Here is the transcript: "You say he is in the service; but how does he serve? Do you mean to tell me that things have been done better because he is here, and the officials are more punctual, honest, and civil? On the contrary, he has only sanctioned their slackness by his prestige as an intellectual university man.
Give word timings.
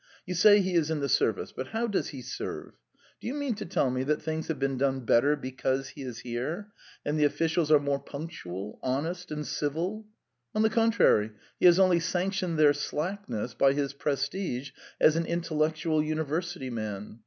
"You 0.25 0.33
say 0.33 0.61
he 0.61 0.73
is 0.73 0.89
in 0.89 0.99
the 0.99 1.07
service; 1.07 1.51
but 1.51 1.67
how 1.67 1.85
does 1.85 2.07
he 2.07 2.23
serve? 2.23 2.73
Do 3.19 3.27
you 3.27 3.35
mean 3.35 3.53
to 3.53 3.65
tell 3.67 3.91
me 3.91 4.01
that 4.05 4.19
things 4.23 4.47
have 4.47 4.57
been 4.57 4.75
done 4.75 5.01
better 5.01 5.35
because 5.35 5.89
he 5.89 6.01
is 6.01 6.21
here, 6.21 6.69
and 7.05 7.19
the 7.19 7.25
officials 7.25 7.69
are 7.71 7.79
more 7.79 7.99
punctual, 7.99 8.79
honest, 8.81 9.29
and 9.29 9.45
civil? 9.45 10.07
On 10.55 10.63
the 10.63 10.71
contrary, 10.71 11.33
he 11.59 11.67
has 11.67 11.77
only 11.79 11.99
sanctioned 11.99 12.57
their 12.57 12.73
slackness 12.73 13.53
by 13.53 13.73
his 13.73 13.93
prestige 13.93 14.71
as 14.99 15.15
an 15.15 15.27
intellectual 15.27 16.01
university 16.01 16.71
man. 16.71 17.19